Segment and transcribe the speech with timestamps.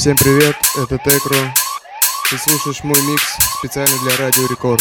[0.00, 1.36] Всем привет, это Текро.
[2.30, 4.80] Ты слушаешь мой микс специально для Радио Рекорд.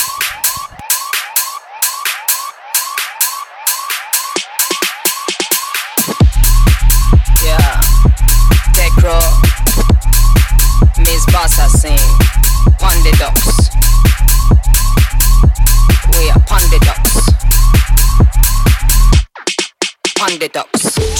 [7.43, 7.81] Yeah,
[8.73, 9.19] Tecro,
[10.99, 11.99] Miss Bossa sing,
[13.19, 13.71] Ducks.
[16.17, 16.39] We are
[20.15, 20.78] Pondy Ducks.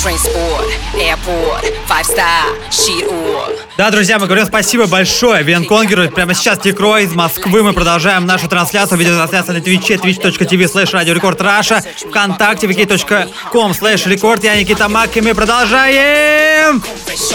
[0.10, 0.50] Pondy Ducks.
[0.50, 3.56] Transport, airport, five star, sheet all.
[3.78, 6.10] Да, друзья, мы говорим спасибо большое Венконгеру.
[6.10, 7.62] Прямо сейчас Тикро из Москвы.
[7.62, 8.98] Мы продолжаем нашу трансляцию.
[8.98, 14.40] Видеотрансляция на Твиче, twitch.tv slash Record Russia, ВКонтакте, wiki.com slash record.
[14.44, 16.82] Я Никита Мак, и мы продолжаем!
[17.06, 17.32] Fresh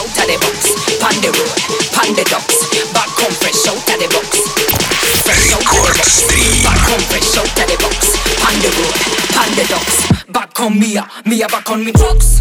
[10.09, 12.39] out Back on Mia, Mia back on me trucks.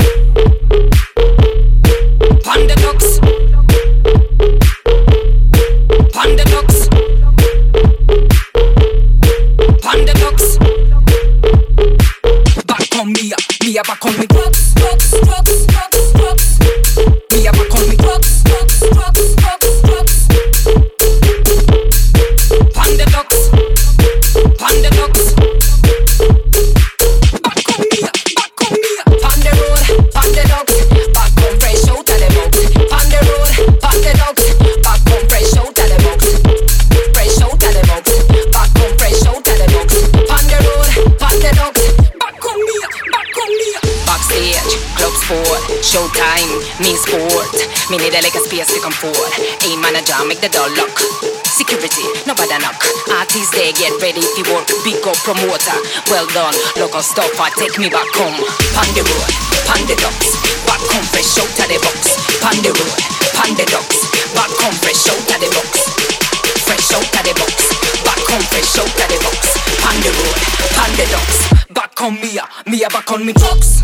[2.44, 3.19] Pondy Ducks.
[6.11, 6.89] Pondy Ducks.
[9.83, 10.58] Pondy Ducks.
[12.66, 15.83] Back on Mia, Mia back on me drugs, trucks, trucks, trucks,
[45.94, 46.49] showtime,
[46.81, 47.53] me sport.
[47.94, 49.33] Me need space to come forward.
[49.61, 50.97] A manager, make the door lock.
[51.45, 52.81] Security, nobody knock.
[53.13, 54.66] Artists they get ready to work.
[54.81, 55.77] Big up promoter,
[56.09, 56.58] well done.
[56.81, 58.33] Local stopper, take me back home.
[58.73, 60.33] Panda ducks.
[60.66, 62.17] Back home, fresh out the box.
[62.41, 62.73] Panda
[63.69, 63.97] ducks.
[64.33, 65.93] Back home, fresh out of the box.
[66.65, 67.54] Fresh out of the box.
[68.02, 69.42] Back home, fresh out of the box.
[69.77, 71.37] Panda ducks.
[71.70, 73.81] Back on Mia, Mia back on me trucks.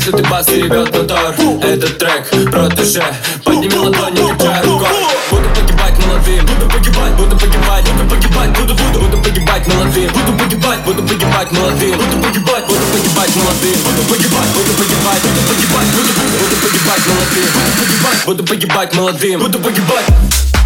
[0.00, 3.04] Если ты бас и ревет мотор Этот трек протеже
[3.44, 4.88] Подними ладони, качай рукой.
[5.30, 10.38] Буду погибать молодым Буду погибать, буду погибать Буду погибать, буду, буду Буду погибать молодым Буду
[10.38, 15.90] погибать, буду погибать молодым Буду погибать, буду погибать молодым Буду погибать, буду погибать Буду погибать,
[15.92, 20.59] буду, буду Буду погибать молодым Буду погибать, буду погибать молодым Буду погибать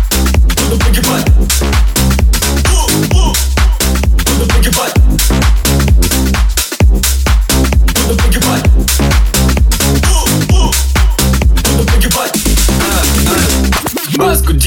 [0.70, 1.24] the at your butt.
[4.38, 5.03] Look at your butt.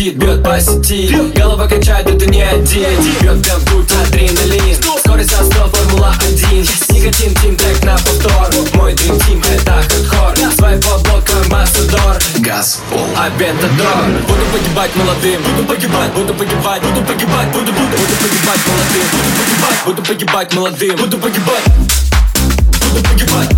[0.08, 3.02] Гудит, бьет по сети Голова качает, это не один.
[3.22, 4.76] Бьет прям тут адреналин.
[5.00, 8.48] Скорость за 100, формула 1 Никотин, тим, трек на повтор.
[8.74, 10.54] Мой дрим тим, это хардкор.
[10.54, 15.42] Своего блока амбассадор Газ, пол, авентадор Буду погибать молодым.
[15.44, 16.82] Буду погибать, буду погибать.
[16.82, 17.98] Буду погибать, буду, буду.
[17.98, 19.08] Буду погибать молодым.
[19.12, 20.96] Буду погибать, буду погибать молодым.
[20.98, 21.64] Буду погибать.
[22.94, 23.50] Буду погибать.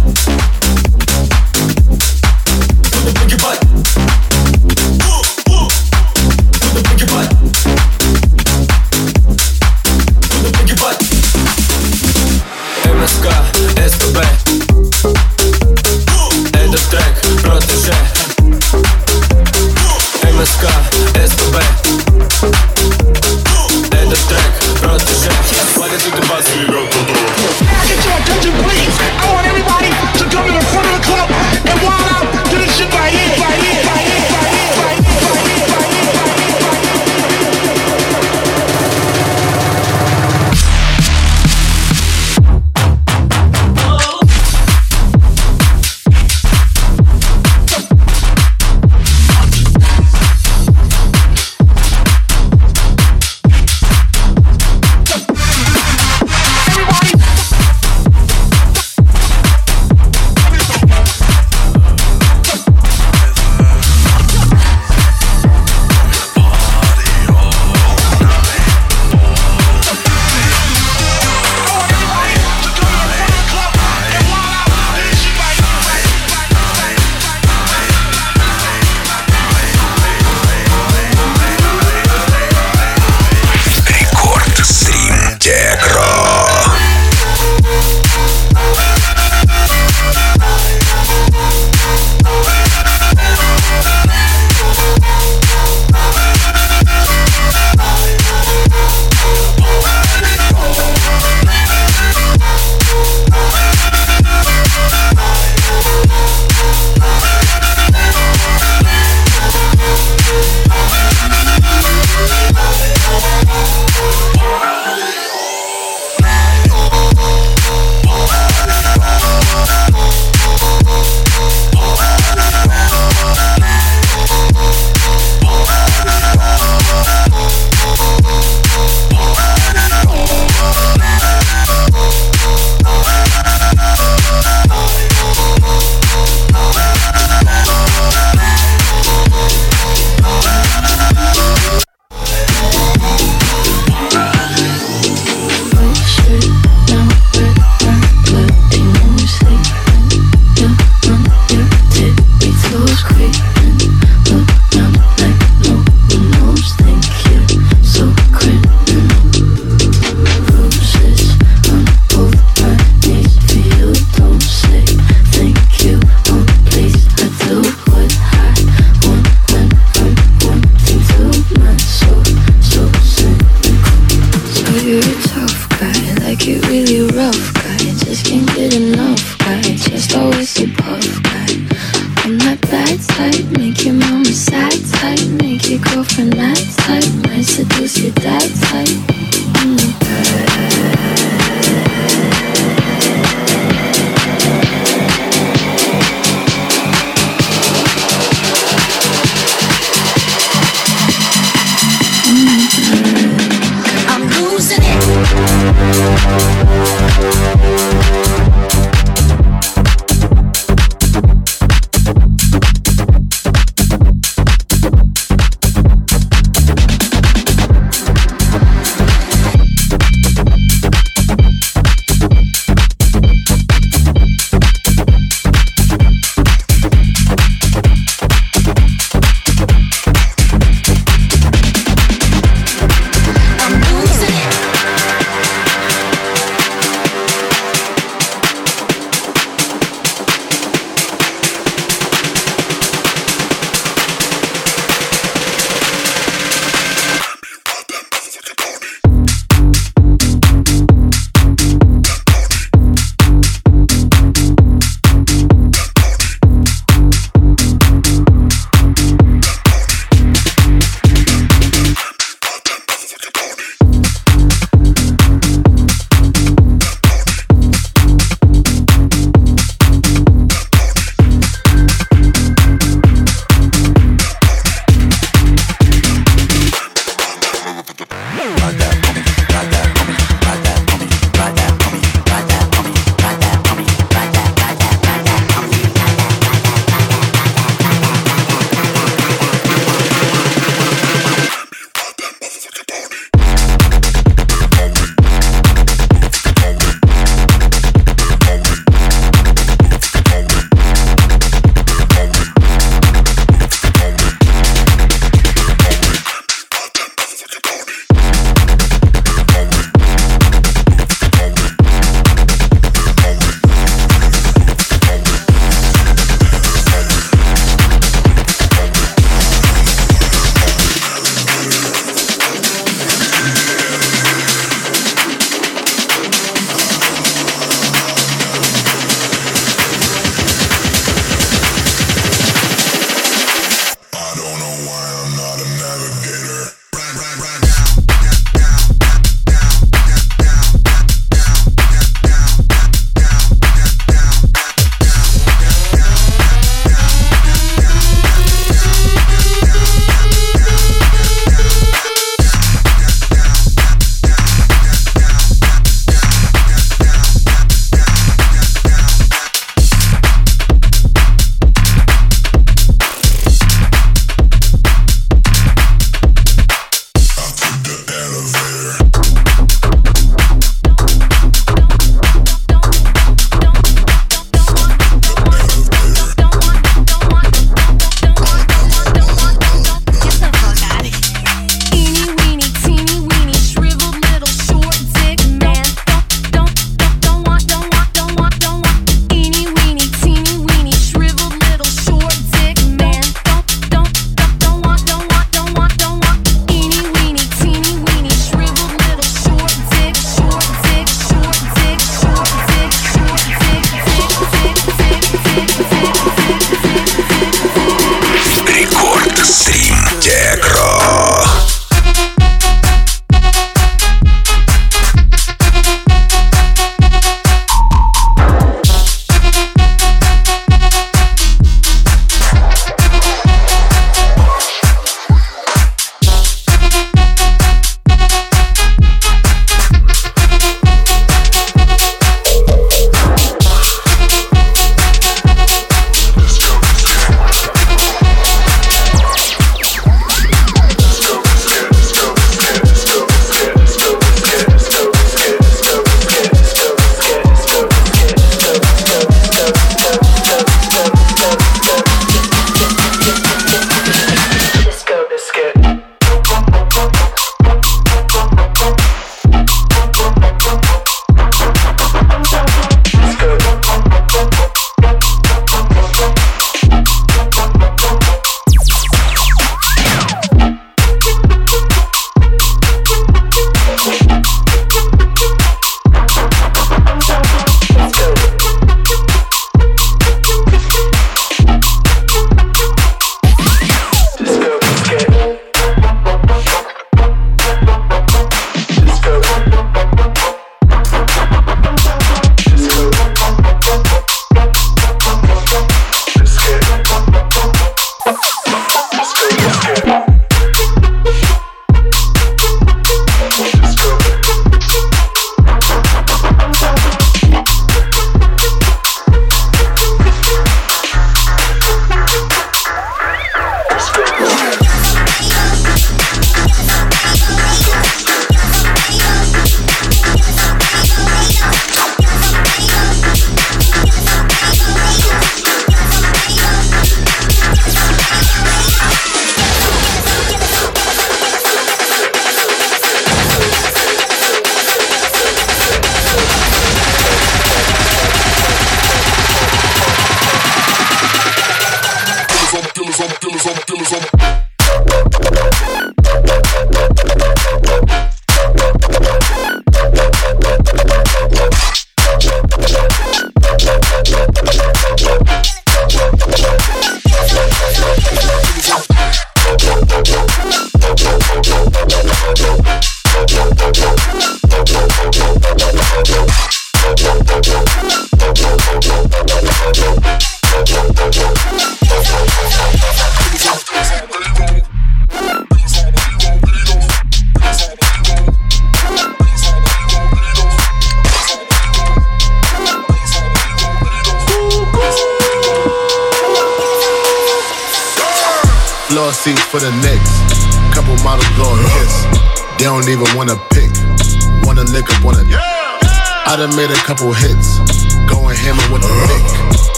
[3.04, 3.39] Буду погибать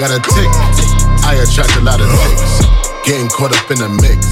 [0.00, 0.48] got a tick.
[1.28, 2.64] I attract a lot of chicks.
[3.04, 4.24] Getting caught up in the mix.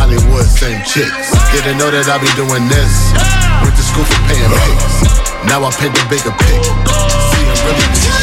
[0.00, 1.28] Hollywood, same chicks.
[1.52, 3.12] Didn't know that I'd be doing this.
[3.60, 5.20] Went to school for paying pics.
[5.44, 6.64] Now I paint the bigger pic.
[6.64, 8.13] See, I'm really.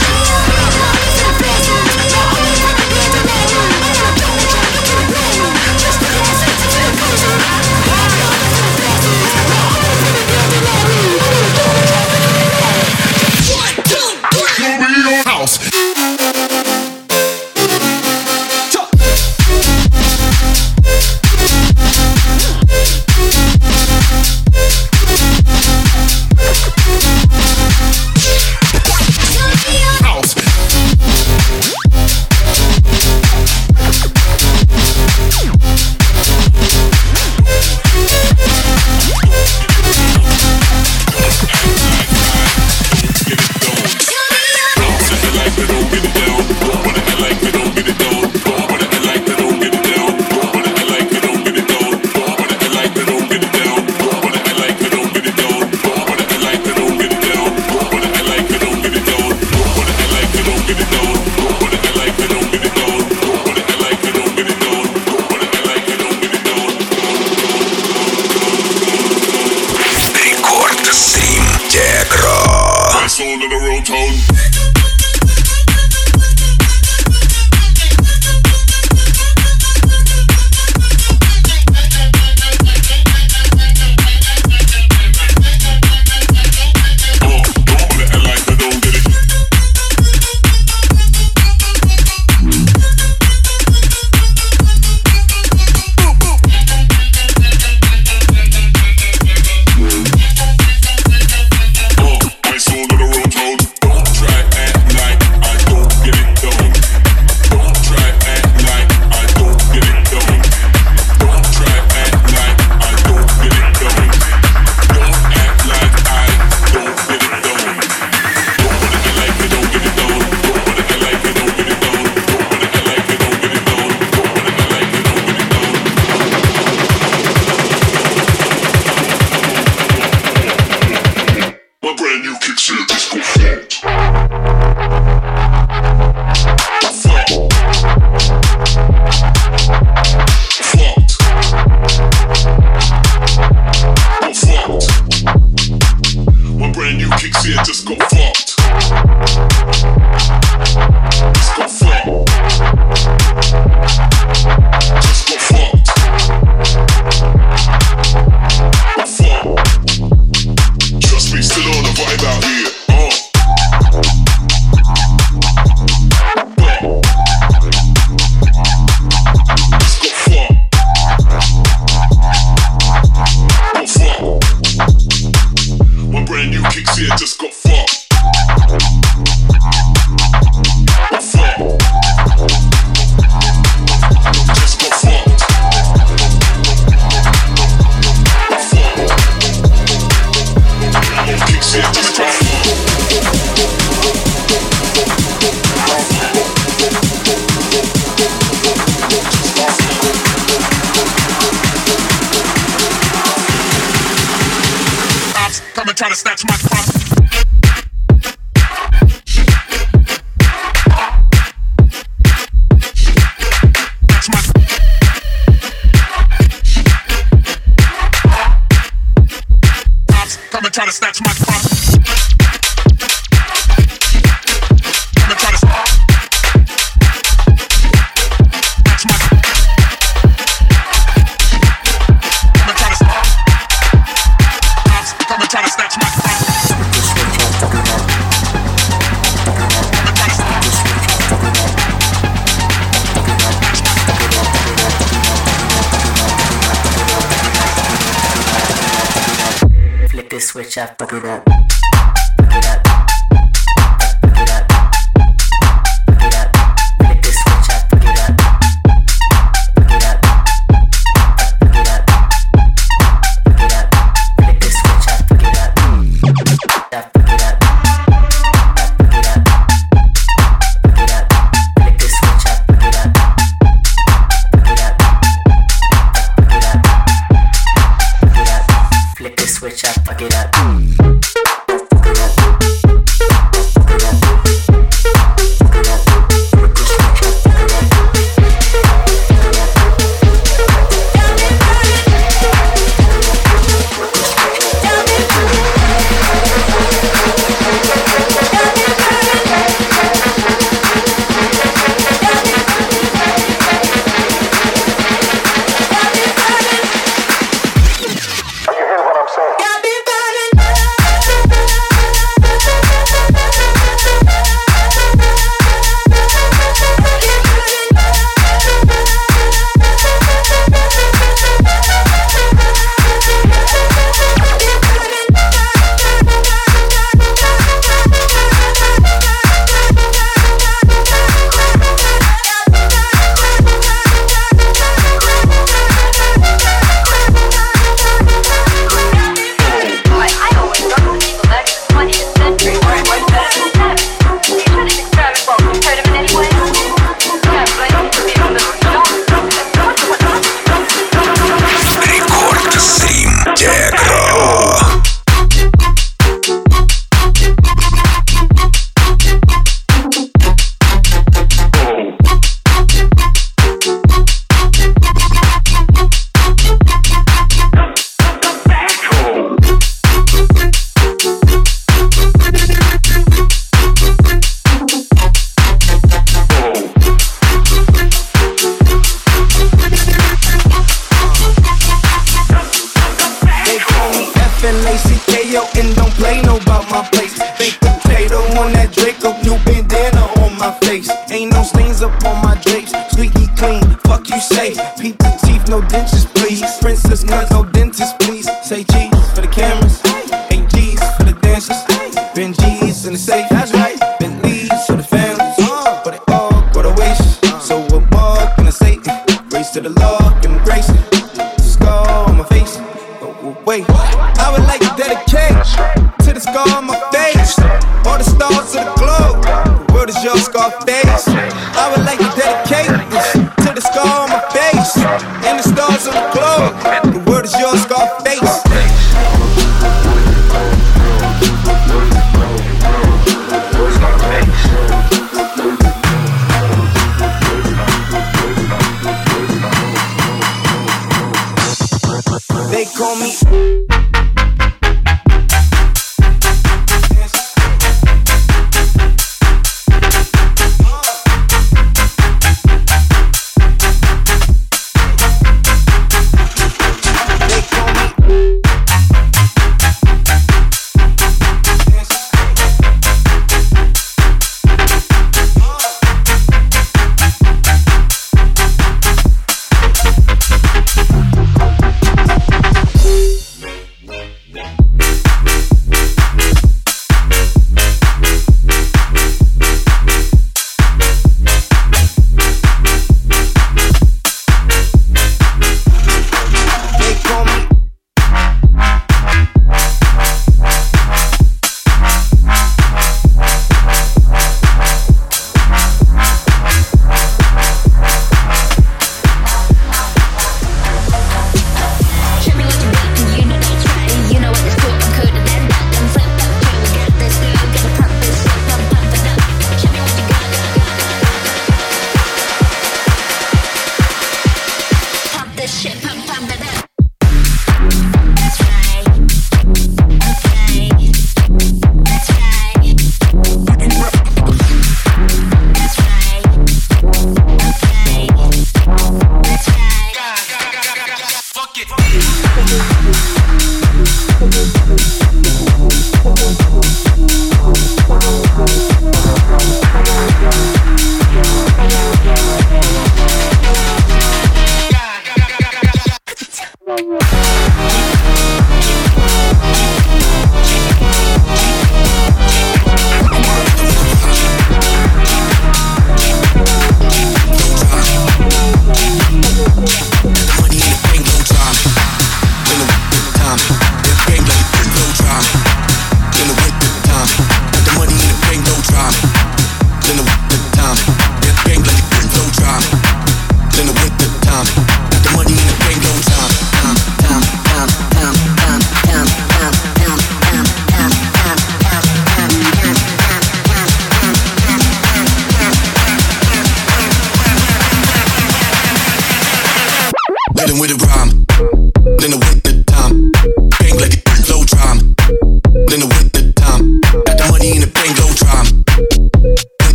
[250.41, 251.47] switch up, fuck it up.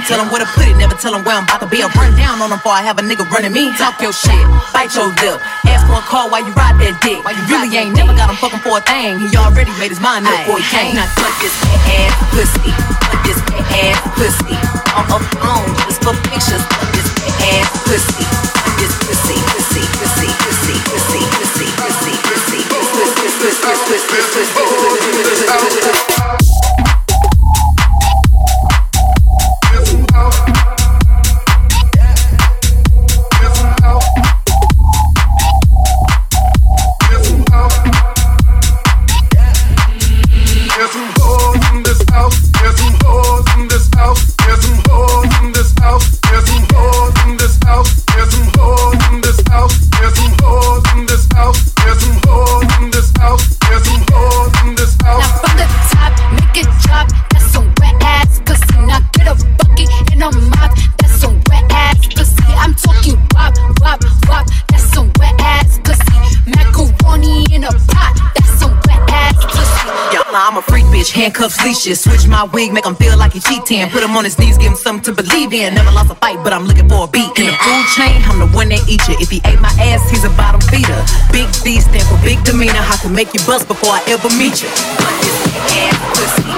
[0.00, 0.20] Get inside of me.
[0.20, 1.82] I tell them where to put it, never tell them where I'm about to be.
[1.82, 3.72] I run down on them before I have a nigga running me.
[3.76, 4.40] Talk your shit,
[4.72, 5.40] bite your lip.
[5.68, 7.20] Ask for a call while you ride that dick.
[7.24, 9.18] Why you really ain't never got him fucking for a thing.
[9.20, 10.96] He already made his mind up before he came.
[10.96, 11.54] Now fuck this
[11.92, 12.72] ass pussy,
[13.04, 13.40] fuck this
[13.76, 14.56] ass pussy.
[14.96, 16.62] On a phone, just for pictures.
[16.64, 17.08] Fuck this
[17.54, 23.60] ass pussy, fuck this pussy, pussy, pussy, pussy, pussy, pussy, pussy, pussy, pussy, pussy, pussy,
[23.88, 26.39] pussy, pussy, pussy, pussy.
[71.20, 72.00] Handcuffs, leashes.
[72.00, 73.88] Switch my wig, make him feel like he cheating.
[73.90, 75.74] Put him on his knees, give him something to believe in.
[75.74, 77.30] Never lost a fight, but I'm looking for a beat.
[77.36, 79.16] In the food chain, I'm the one that eat you.
[79.20, 80.96] If he ate my ass, he's a bottom feeder.
[81.30, 82.80] Big D stand for big demeanor.
[82.80, 84.70] I can make you bust before I ever meet you.
[85.76, 86.48] Ass pussy.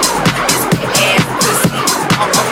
[1.10, 2.51] Ass pussy.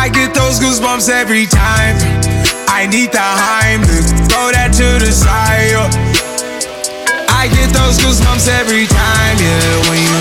[0.00, 1.94] I get those goosebumps every time.
[2.72, 5.76] I need the Heimlich, throw that to the side.
[7.28, 9.90] I get those goosebumps every time, yeah.
[9.92, 10.19] When you're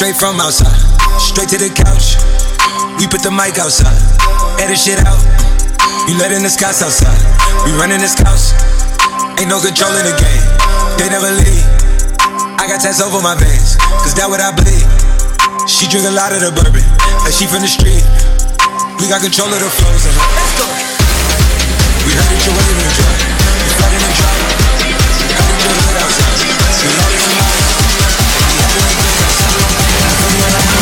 [0.00, 0.80] straight from outside,
[1.20, 2.16] straight to the couch.
[2.96, 4.00] We put the mic outside,
[4.56, 5.20] edit shit out.
[6.08, 7.20] You letting the scouts outside,
[7.68, 8.56] we running this house.
[9.36, 10.44] Ain't no control in the game,
[10.96, 11.68] they never leave.
[12.56, 14.88] I got tats over my veins, cause that what I bleed.
[15.68, 16.80] She drink a lot of the bourbon,
[17.20, 18.00] like she from the street.
[18.96, 20.16] We got control of the flows her.
[20.16, 20.64] Let's go.
[22.08, 23.16] We heard that you're waving the drop.
[23.20, 24.32] You flooding the drop.
[25.28, 26.40] Heard that you're hood outside.
[26.40, 27.19] We love it tonight.
[27.19, 27.19] We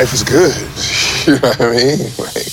[0.00, 0.56] Life is good.
[1.26, 1.98] You know what I mean?
[2.16, 2.48] Like,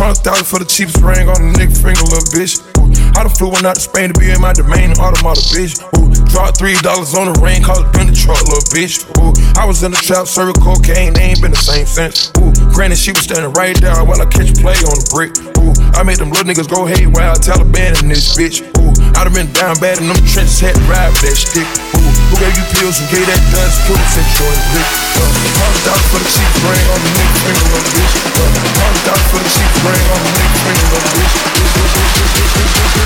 [0.00, 2.64] Hundred thousand for the cheapest ring on the nigga finger, little bitch.
[3.16, 5.80] I done flew one out to Spain to be in my domain, automata, bitch.
[5.96, 9.08] Ooh, dropped three dollars on the ring, called it been the truck, little bitch.
[9.16, 12.28] Ooh, I was in the trap, serving cocaine, they ain't been the same since.
[12.36, 15.32] Ooh, granted, she was standing right there while I catch play on the brick.
[15.56, 18.60] Ooh, I made them little niggas go haywire, Taliban in this bitch.
[18.76, 21.64] Ooh, I done been down bad in them trenches, had to ride with that stick.
[21.96, 24.88] Ooh, who gave you pills, who gave that dust, put it in your blick.
[25.56, 28.12] Hundred dollars for the cheapest ring on the nigga finger, little bitch.
[28.76, 33.05] Hundred dollars for the cheapest ring on the nigga finger, little bitch.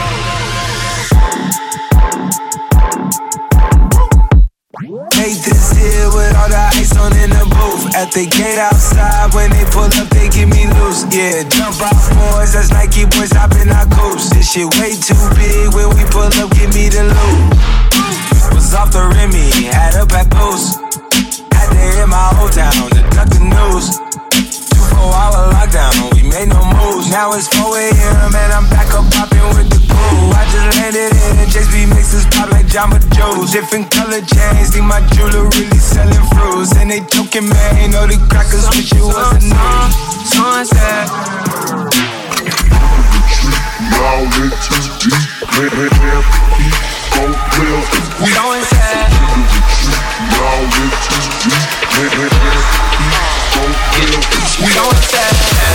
[5.21, 7.93] This here with all the ice on in the booth.
[7.93, 11.05] At the gate outside, when they pull up, they give me loose.
[11.13, 14.33] Yeah, jump out boys, that's Nike boys hopping our coast.
[14.33, 15.77] This shit way too big.
[15.77, 17.53] When we pull up, give me the loot.
[18.49, 20.81] Was off the Remy, had up at post.
[21.53, 24.01] Had to hit my old town to duck the news.
[25.01, 27.09] Two four hour lockdown, we made no moves.
[27.09, 28.35] Now it's 4 a.m.
[28.37, 30.29] and I'm back up popping with the crew.
[30.29, 31.09] I just landed
[31.41, 33.51] in JSB mixes pop like Jamba Juice.
[33.51, 36.77] Different color chains, think my jeweler really selling fruits.
[36.77, 39.89] And they joking, man, you know the crackers wish it wasn't news.
[40.29, 41.09] Sunset.
[43.89, 46.21] Y'all in too deep, man, man, man,
[46.61, 46.77] keep
[47.17, 47.89] gon' live.
[48.21, 49.09] We going sad.
[50.29, 52.40] Y'all in too deep, man, man,
[54.59, 55.70] We going sad.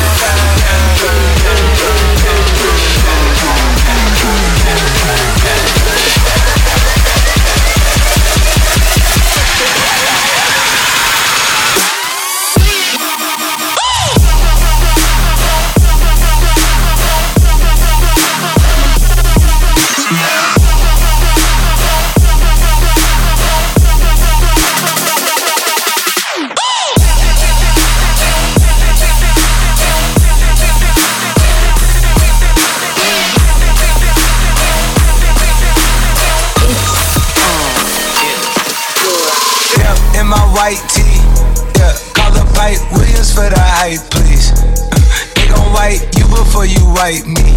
[46.66, 47.54] Before you wipe me.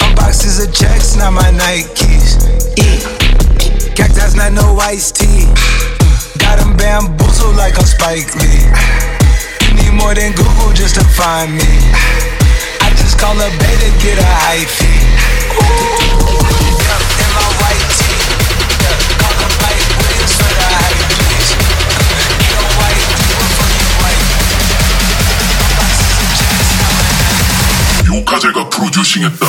[0.00, 2.38] Unboxes of checks, not my Nikes.
[2.76, 3.94] Yeah.
[3.94, 5.46] Cactus, not no iced tea.
[6.38, 8.66] Got them bamboozled like I'm Spike Lee.
[9.66, 11.72] You need more than Google just to find me.
[12.80, 15.99] I just call a beta, get a hyphy.
[28.40, 29.46] 요카제가 프로듀싱했다.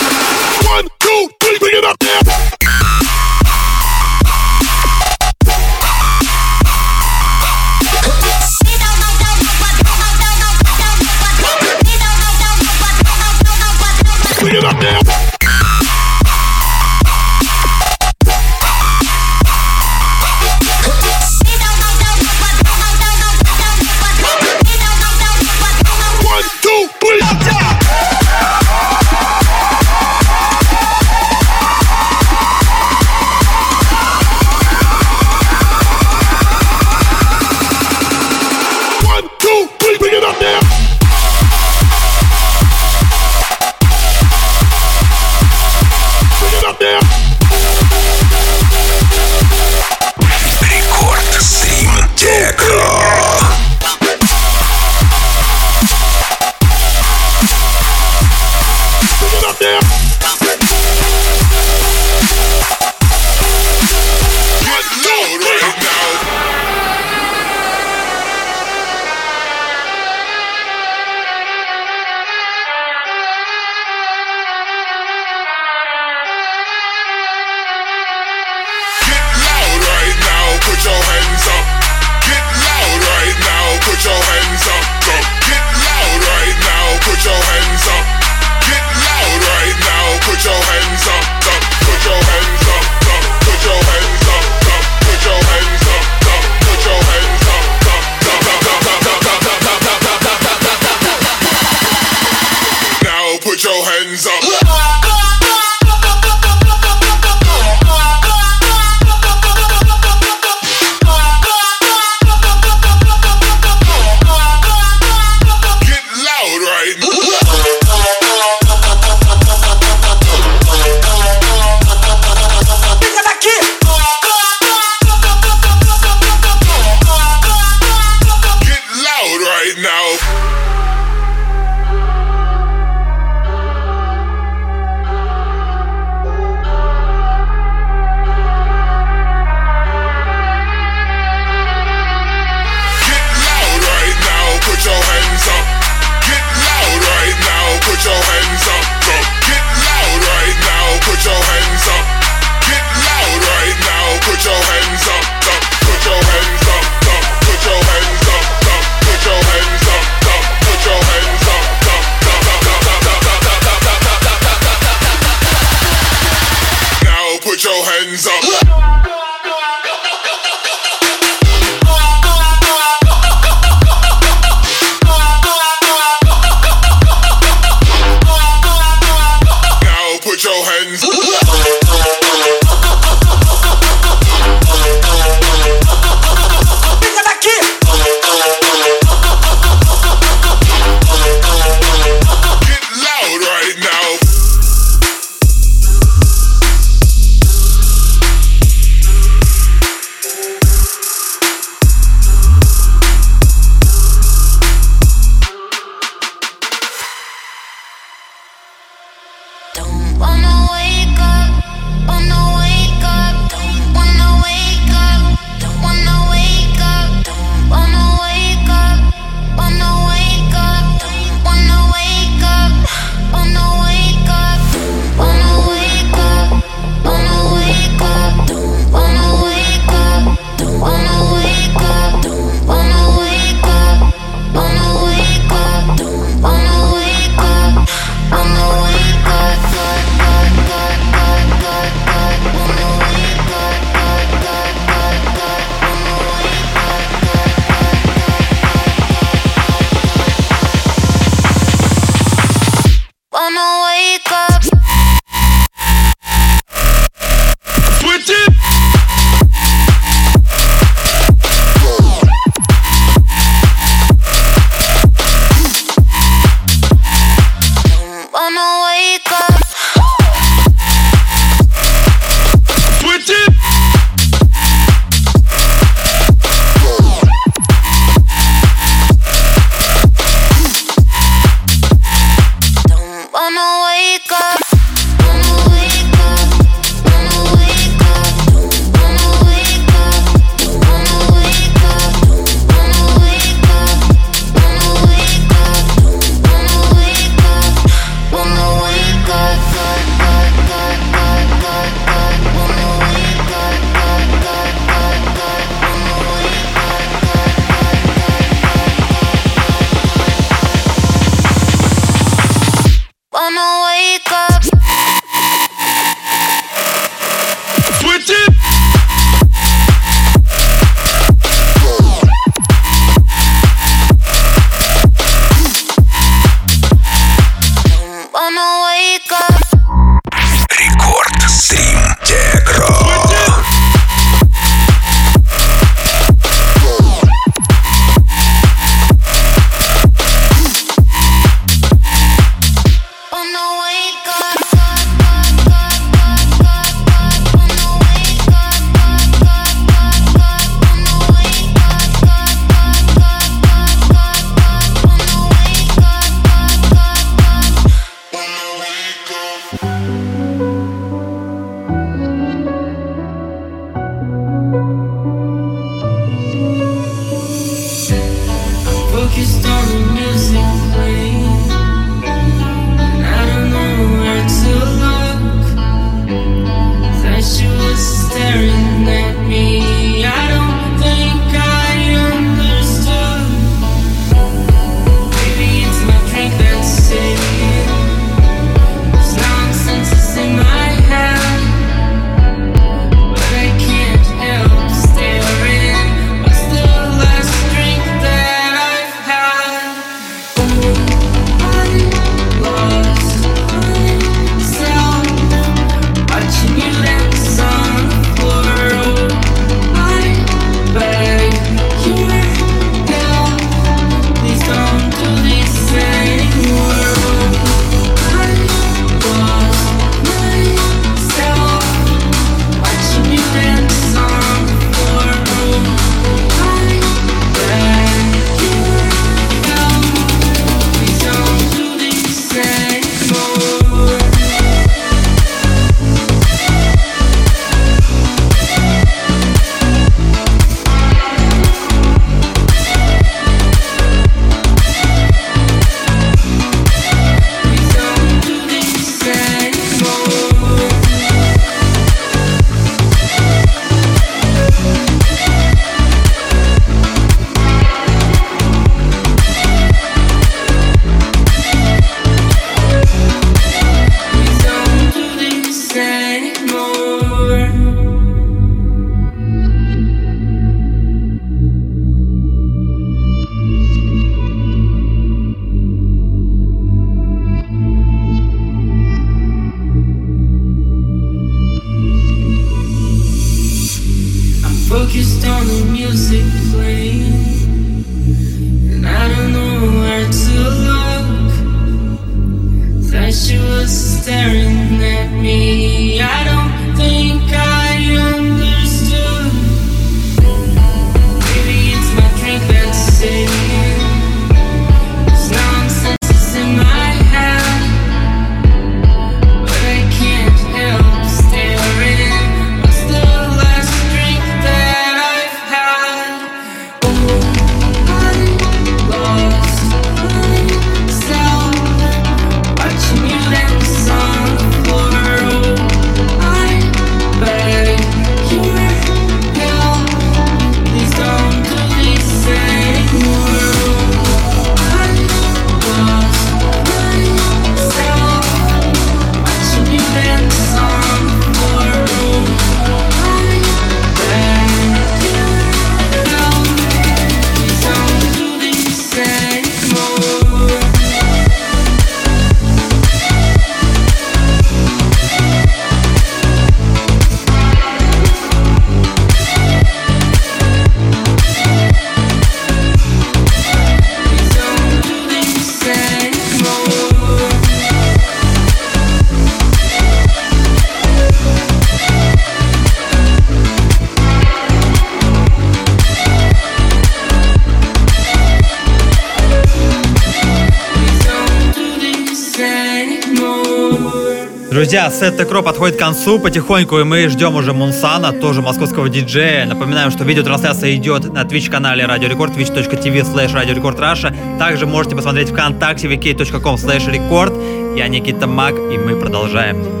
[584.91, 589.65] Друзья, сет Текро подходит к концу потихоньку, и мы ждем уже Мунсана, тоже московского диджея.
[589.65, 594.35] Напоминаем, что видеотрансляция идет на Twitch-канале Радио Рекорд, twitch.tv slash Радио Рекорд Раша.
[594.59, 597.53] Также можете посмотреть ВКонтакте, vk.com slash Рекорд.
[597.95, 600.00] Я Никита Мак, и мы продолжаем.